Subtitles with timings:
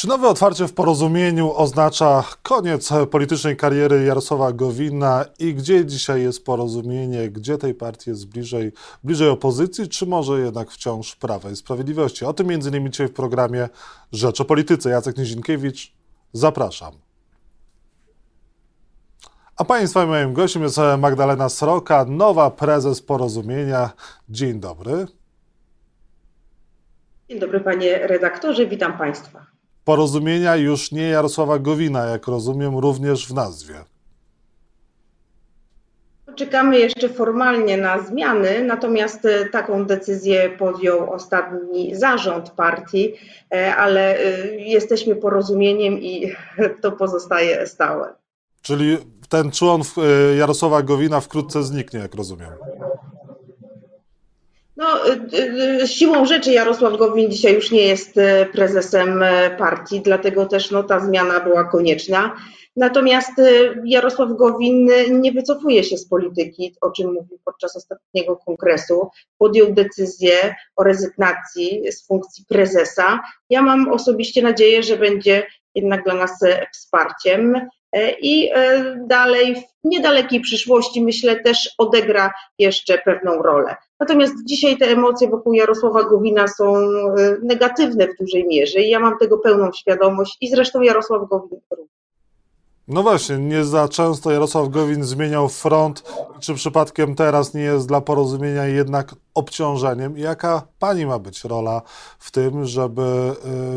[0.00, 6.44] Czy nowe otwarcie w porozumieniu oznacza koniec politycznej kariery Jarosława Gowina i gdzie dzisiaj jest
[6.44, 8.72] porozumienie, gdzie tej partii jest bliżej,
[9.04, 12.24] bliżej opozycji, czy może jednak wciąż Prawa i Sprawiedliwości?
[12.24, 13.68] O tym między innymi dzisiaj w programie
[14.12, 14.90] Rzecz o Polityce.
[14.90, 15.92] Jacek Nizinkiewicz,
[16.32, 16.92] zapraszam.
[19.56, 23.90] A Państwa moim gościem jest Magdalena Sroka, nowa prezes Porozumienia.
[24.28, 25.06] Dzień dobry.
[27.28, 29.49] Dzień dobry panie redaktorze, witam Państwa
[29.84, 33.74] porozumienia już nie Jarosława Gowina, jak rozumiem, również w nazwie.
[36.36, 43.14] Czekamy jeszcze formalnie na zmiany, natomiast e, taką decyzję podjął ostatni zarząd partii,
[43.54, 46.32] e, ale e, jesteśmy porozumieniem i
[46.82, 48.14] to pozostaje stałe.
[48.62, 49.82] Czyli ten człon
[50.38, 52.50] Jarosława Gowina wkrótce zniknie, jak rozumiem.
[54.80, 59.24] No, y, y, siłą rzeczy Jarosław Gowin dzisiaj już nie jest y, prezesem
[59.58, 62.36] partii, dlatego też no, ta zmiana była konieczna.
[62.76, 63.32] Natomiast
[63.84, 69.08] Jarosław Gowin nie wycofuje się z polityki, o czym mówił podczas ostatniego kongresu.
[69.38, 73.20] Podjął decyzję o rezygnacji z funkcji prezesa.
[73.50, 76.40] Ja mam osobiście nadzieję, że będzie jednak dla nas
[76.72, 77.68] wsparciem.
[78.20, 78.50] I
[79.06, 83.76] dalej w niedalekiej przyszłości myślę też odegra jeszcze pewną rolę.
[84.00, 86.80] Natomiast dzisiaj te emocje wokół Jarosława Gowina są e,
[87.42, 91.90] negatywne w dużej mierze i ja mam tego pełną świadomość i zresztą Jarosław Gowin również.
[92.88, 96.02] No właśnie, nie za często Jarosław Gowin zmieniał front.
[96.40, 100.18] Czy przypadkiem teraz nie jest dla porozumienia jednak obciążeniem?
[100.18, 101.82] Jaka pani ma być rola
[102.18, 103.02] w tym, żeby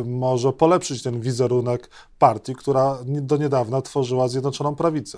[0.01, 5.17] y, może polepszyć ten wizerunek partii, która do niedawna tworzyła Zjednoczoną Prawicę?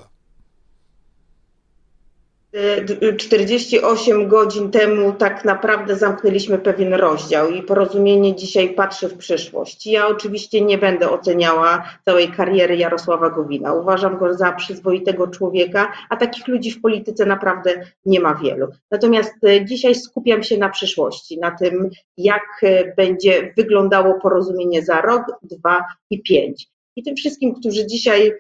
[3.18, 9.88] 48 godzin temu tak naprawdę zamknęliśmy pewien rozdział i porozumienie dzisiaj patrzy w przyszłość.
[9.88, 13.74] Ja oczywiście nie będę oceniała całej kariery Jarosława Gowina.
[13.74, 17.72] Uważam go za przyzwoitego człowieka, a takich ludzi w polityce naprawdę
[18.06, 18.68] nie ma wielu.
[18.92, 25.02] Natomiast e, dzisiaj skupiam się na przyszłości, na tym, jak e, będzie wyglądało porozumienie za
[25.02, 26.68] rok, dwa i pięć.
[26.96, 28.34] I tym wszystkim, którzy dzisiaj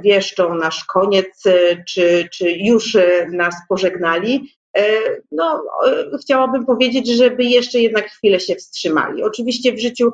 [0.00, 4.82] wieszczą nasz koniec, e, czy, czy już e, nas pożegnali, e,
[5.32, 5.62] no,
[6.20, 9.22] chciałabym powiedzieć, żeby jeszcze jednak chwilę się wstrzymali.
[9.22, 10.12] Oczywiście w życiu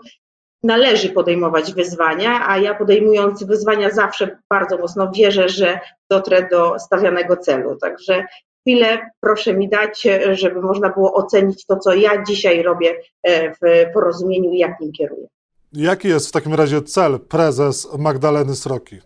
[0.62, 5.80] należy podejmować wyzwania, a ja podejmując wyzwania zawsze bardzo mocno wierzę, że
[6.10, 7.76] dotrę do stawianego celu.
[7.76, 8.24] Także
[8.60, 12.94] chwilę proszę mi dać, żeby można było ocenić to, co ja dzisiaj robię
[13.28, 15.26] w porozumieniu i jak nim kieruję.
[15.72, 18.98] Jaki jest w takim razie cel prezes Magdaleny Sroki?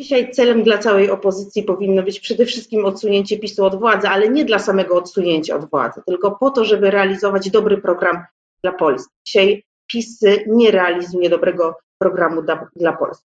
[0.00, 4.44] Dzisiaj celem dla całej opozycji powinno być przede wszystkim odsunięcie PiSu od władzy, ale nie
[4.44, 8.24] dla samego odsunięcia od władzy, tylko po to, żeby realizować dobry program
[8.62, 9.12] dla Polski.
[9.26, 13.26] Dzisiaj PiS nie realizuje dobrego programu dla, dla Polski.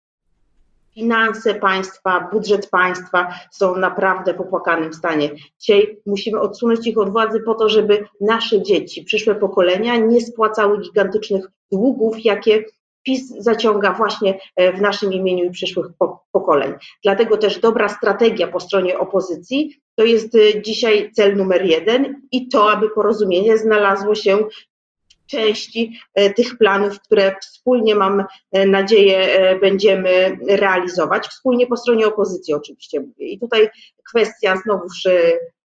[0.94, 5.30] Finanse państwa, budżet państwa są naprawdę w opłakanym stanie.
[5.60, 10.82] Dzisiaj musimy odsunąć ich od władzy po to, żeby nasze dzieci, przyszłe pokolenia nie spłacały
[10.82, 12.64] gigantycznych długów, jakie
[13.04, 15.88] PiS zaciąga właśnie e, w naszym imieniu i przyszłych
[16.32, 16.74] pokoleń.
[17.04, 22.48] Dlatego też dobra strategia po stronie opozycji to jest e, dzisiaj cel numer jeden i
[22.48, 28.24] to, aby porozumienie znalazło się w części e, tych planów, które wspólnie mam
[28.68, 29.30] nadzieję
[29.62, 33.28] będziemy realizować, wspólnie po stronie opozycji oczywiście mówię.
[33.28, 33.70] I tutaj
[34.10, 35.08] kwestia znowuż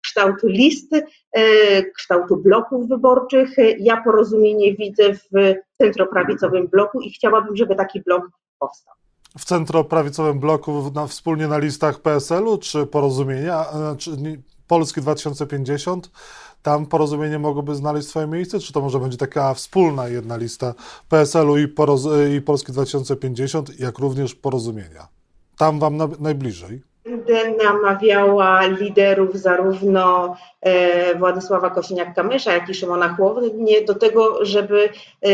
[0.04, 3.56] kształtu list, e, kształtu bloków wyborczych.
[3.78, 8.22] Ja porozumienie widzę w centroprawicowym bloku i chciałabym, żeby taki blok
[8.58, 8.94] powstał.
[9.38, 13.64] W centroprawicowym bloku na, wspólnie na listach PSL-u czy porozumienia,
[13.98, 14.10] czy
[14.66, 16.10] Polski 2050?
[16.62, 20.74] Tam porozumienie mogłoby znaleźć swoje miejsce, czy to może będzie taka wspólna jedna lista
[21.08, 21.68] PSL-u i,
[22.36, 25.08] i Polski 2050, jak również porozumienia?
[25.58, 26.82] Tam wam na, najbliżej?
[27.04, 34.88] Będę namawiała liderów zarówno e, Władysława Kosiniak-Kamysza, jak i Szymona Chłownie do tego, żeby
[35.22, 35.28] e,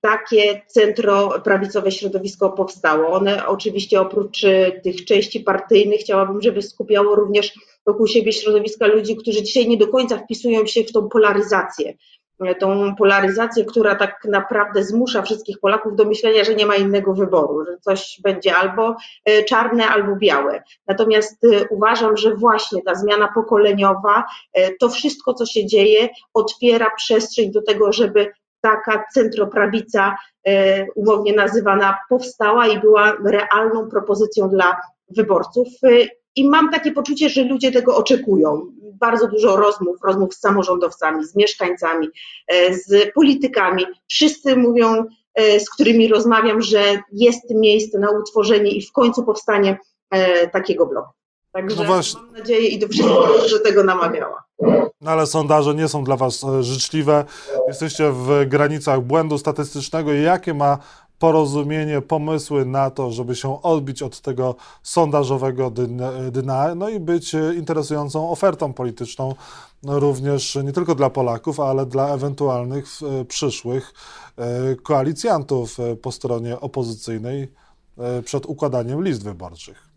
[0.00, 3.08] takie centroprawicowe środowisko powstało.
[3.08, 7.52] One oczywiście oprócz e, tych części partyjnych chciałabym, żeby skupiało również
[7.86, 11.94] wokół siebie środowiska ludzi, którzy dzisiaj nie do końca wpisują się w tą polaryzację
[12.60, 17.64] tą polaryzację, która tak naprawdę zmusza wszystkich Polaków do myślenia, że nie ma innego wyboru,
[17.64, 20.62] że coś będzie albo e, czarne, albo białe.
[20.86, 26.90] Natomiast e, uważam, że właśnie ta zmiana pokoleniowa, e, to wszystko, co się dzieje, otwiera
[26.96, 30.16] przestrzeń do tego, żeby taka centroprawica,
[30.94, 34.76] umownie nazywana, powstała i była realną propozycją dla
[35.16, 35.68] wyborców.
[36.36, 38.72] I mam takie poczucie, że ludzie tego oczekują.
[39.00, 42.08] Bardzo dużo rozmów, rozmów z samorządowcami, z mieszkańcami,
[42.48, 43.84] e, z politykami.
[44.08, 45.04] Wszyscy mówią
[45.58, 49.78] z którymi rozmawiam, że jest miejsce na utworzenie i w końcu powstanie
[50.52, 51.12] takiego bloku.
[51.52, 54.44] Także no mam nadzieję i do wszystkich do tego namawiała.
[55.00, 57.24] No ale sondaże nie są dla Was życzliwe.
[57.68, 60.12] Jesteście w granicach błędu statystycznego.
[60.12, 60.78] Jakie ma
[61.18, 65.72] porozumienie, pomysły na to, żeby się odbić od tego sondażowego
[66.32, 69.34] dna, no i być interesującą ofertą polityczną
[69.82, 72.86] no również nie tylko dla Polaków, ale dla ewentualnych
[73.20, 73.94] e, przyszłych
[74.36, 77.48] e, koalicjantów e, po stronie opozycyjnej
[78.24, 79.88] przed układaniem list wyborczych.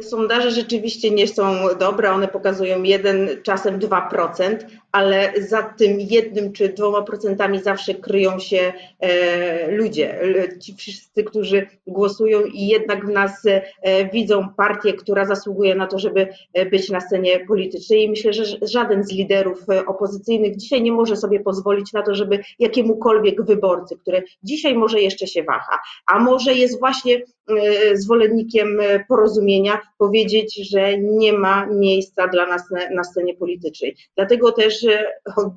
[0.00, 4.56] Sondaże rzeczywiście nie są dobre, one pokazują 1, czasem 2%,
[4.92, 10.20] ale za tym jednym czy dwoma procentami zawsze kryją się e, ludzie,
[10.60, 15.98] ci wszyscy, którzy głosują i jednak w nas e, widzą partię, która zasługuje na to,
[15.98, 20.92] żeby e, być na scenie politycznej i myślę, że żaden z liderów opozycyjnych dzisiaj nie
[20.92, 26.18] może sobie pozwolić na to, żeby jakiemukolwiek wyborcy, który dzisiaj może jeszcze się waha, a
[26.18, 27.22] może jest właśnie
[27.94, 32.62] zwolennikiem porozumienia, powiedzieć, że nie ma miejsca dla nas
[32.94, 33.96] na scenie politycznej.
[34.16, 34.77] Dlatego też
[35.36, 35.52] od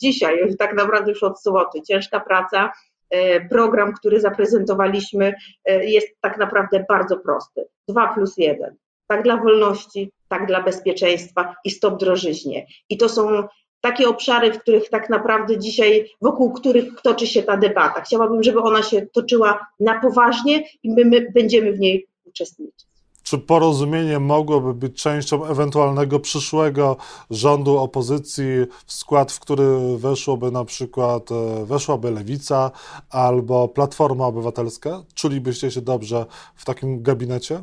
[0.00, 2.72] dzisiaj, tak naprawdę już od soboty, ciężka praca.
[3.10, 5.34] E, program, który zaprezentowaliśmy,
[5.64, 7.66] e, jest tak naprawdę bardzo prosty.
[7.88, 8.76] 2 plus 1.
[9.06, 12.66] Tak dla wolności, tak dla bezpieczeństwa i stop drożyźnie.
[12.88, 13.48] I to są
[13.80, 18.00] takie obszary, w których tak naprawdę dzisiaj, wokół których toczy się ta debata.
[18.00, 22.89] Chciałabym, żeby ona się toczyła na poważnie i my, my będziemy w niej uczestniczyć.
[23.30, 26.96] Czy porozumienie mogłoby być częścią ewentualnego przyszłego
[27.30, 28.44] rządu opozycji,
[28.86, 29.64] w skład, w który
[29.98, 32.70] weszłoby na przykład, e, weszłaby Lewica
[33.10, 35.02] albo Platforma Obywatelska?
[35.14, 37.62] Czulibyście się dobrze w takim gabinecie?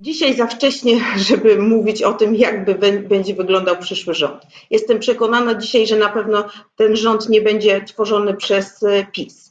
[0.00, 4.42] Dzisiaj za wcześnie, żeby mówić o tym, jak będzie wyglądał przyszły rząd.
[4.70, 6.44] Jestem przekonana dzisiaj, że na pewno
[6.76, 9.47] ten rząd nie będzie tworzony przez e, PiS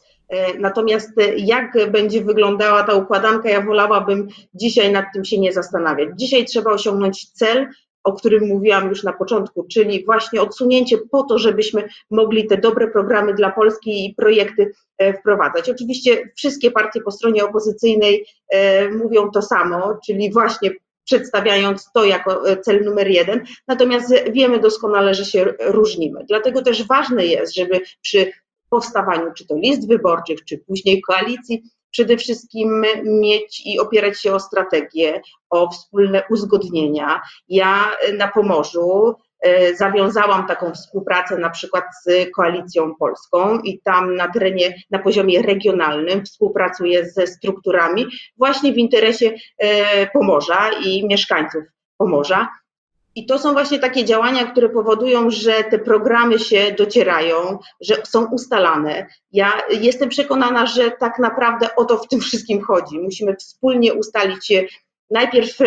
[0.60, 6.10] natomiast e, jak będzie wyglądała ta układanka, ja wolałabym dzisiaj nad tym się nie zastanawiać.
[6.16, 7.68] Dzisiaj trzeba osiągnąć cel,
[8.04, 12.88] o którym mówiłam już na początku, czyli właśnie odsunięcie po to, żebyśmy mogli te dobre
[12.88, 15.70] programy dla Polski i projekty e, wprowadzać.
[15.70, 18.26] Oczywiście wszystkie partie po stronie opozycyjnej
[19.04, 20.72] mówią to samo, czyli właśnie
[21.06, 26.26] przedstawiając to jako cel numer jeden, natomiast wiemy doskonale, że się różnimy.
[26.28, 28.32] Dlatego też ważne jest, żeby przy
[28.70, 34.40] powstawaniu czy to list wyborczych, czy później koalicji, przede wszystkim mieć i opierać się o
[34.40, 37.22] strategię, o wspólne uzgodnienia.
[37.50, 44.32] Ja na Pomorzu e, zawiązałam taką współpracę na przykład z Koalicją Polską i tam na
[44.32, 48.06] terenie, na poziomie regionalnym współpracuję ze strukturami
[48.38, 51.64] właśnie w interesie e, Pomorza i mieszkańców
[51.98, 52.48] Pomorza.
[53.18, 58.26] I to są właśnie takie działania, które powodują, że te programy się docierają, że są
[58.26, 59.08] ustalane.
[59.32, 63.00] Ja jestem przekonana, że tak naprawdę o to w tym wszystkim chodzi.
[63.00, 64.54] Musimy wspólnie ustalić
[65.10, 65.66] najpierw e,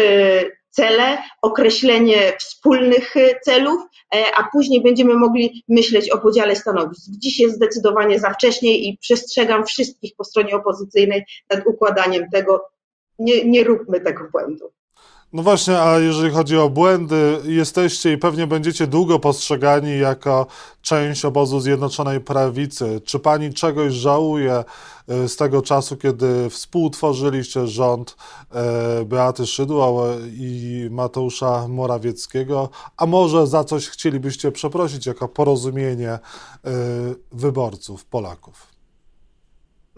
[0.70, 3.82] cele, określenie wspólnych e, celów,
[4.14, 7.10] e, a później będziemy mogli myśleć o podziale stanowisk.
[7.10, 12.64] Dziś jest zdecydowanie za wcześnie i przestrzegam wszystkich po stronie opozycyjnej nad układaniem tego.
[13.18, 14.72] Nie, nie róbmy tego błędu.
[15.32, 20.46] No właśnie, a jeżeli chodzi o błędy, jesteście i pewnie będziecie długo postrzegani jako
[20.82, 23.00] część obozu Zjednoczonej Prawicy.
[23.04, 24.64] Czy pani czegoś żałuje
[25.08, 28.16] e, z tego czasu, kiedy współtworzyliście rząd
[28.50, 36.20] e, Beaty Szydło i Mateusza Morawieckiego, a może za coś chcielibyście przeprosić jako porozumienie e,
[37.32, 38.69] wyborców, Polaków?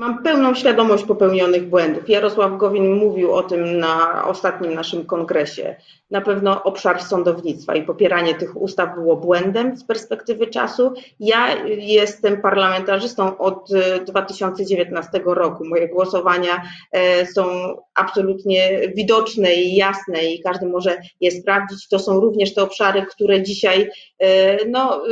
[0.03, 2.09] Mam pełną świadomość popełnionych błędów.
[2.09, 5.77] Jarosław Gowin mówił o tym na ostatnim naszym kongresie.
[6.11, 10.93] Na pewno obszar sądownictwa i popieranie tych ustaw było błędem z perspektywy czasu.
[11.21, 13.69] Ja jestem parlamentarzystą od
[14.07, 15.65] 2019 e, roku.
[15.65, 17.45] Moje głosowania e, są
[17.95, 21.89] absolutnie widoczne i jasne i każdy może je sprawdzić.
[21.89, 25.03] To są również te obszary, które dzisiaj, e, no,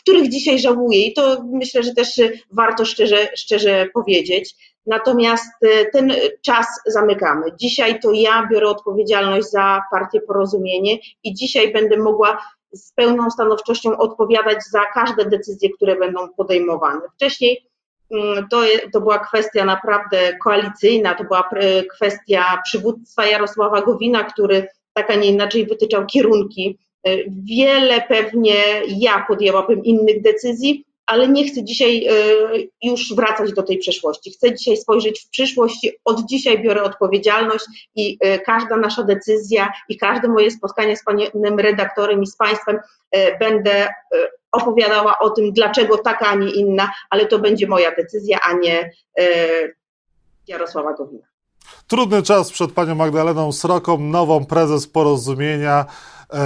[0.00, 4.54] których dzisiaj żałuję i to myślę, że też warto szczerze, szczerze powiedzieć.
[4.86, 7.46] Natomiast e, ten czas zamykamy.
[7.60, 12.38] Dzisiaj to ja biorę odpowiedzialność za partię Porozumienie i dzisiaj będę mogła
[12.72, 17.00] z pełną stanowczością odpowiadać za każde decyzje, które będą podejmowane.
[17.14, 17.66] Wcześniej
[18.10, 24.68] mm, to, to była kwestia naprawdę koalicyjna, to była e, kwestia przywództwa Jarosława Gowina, który
[24.92, 26.78] tak, a nie inaczej wytyczał kierunki.
[27.04, 28.54] E, wiele pewnie
[28.88, 32.12] ja podjęłabym innych decyzji, ale nie chcę dzisiaj e,
[32.82, 34.30] już wracać do tej przeszłości.
[34.30, 35.88] Chcę dzisiaj spojrzeć w przyszłość.
[36.04, 41.58] Od dzisiaj biorę odpowiedzialność i e, każda nasza decyzja i każde moje spotkanie z panem
[41.58, 42.78] redaktorem i z państwem
[43.10, 43.88] e, będę
[44.52, 48.90] opowiadała o tym, dlaczego taka, a nie inna, ale to będzie moja decyzja, a nie
[50.48, 51.29] Jarosława Gowina.
[51.90, 55.86] Trudny czas przed panią Magdaleną Sroką, nową prezes porozumienia,
[56.32, 56.38] yy,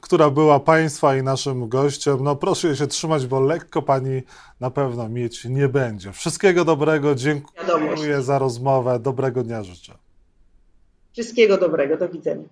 [0.00, 2.18] która była państwa i naszym gościem.
[2.20, 4.22] No proszę się trzymać, bo lekko pani
[4.60, 6.12] na pewno mieć nie będzie.
[6.12, 9.94] Wszystkiego dobrego, dziękuję za rozmowę, dobrego dnia życzę.
[11.12, 12.48] Wszystkiego dobrego, do widzenia.